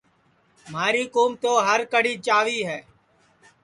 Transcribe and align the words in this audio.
مھاری 0.71 1.03
کُُوم 1.13 1.31
تو 1.43 1.51
ہر 1.67 1.79
کڑھی 1.93 2.13
چاوی 2.25 2.59
ہے 2.69 2.79